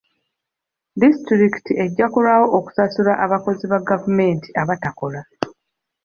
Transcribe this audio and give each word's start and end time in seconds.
Disitulikiti 1.01 1.73
ejja 1.83 2.05
kulwawo 2.13 2.45
okusasula 2.57 3.13
abakozi 3.25 3.65
ba 3.71 3.79
gavumenti 3.89 4.49
abatakola. 4.61 5.21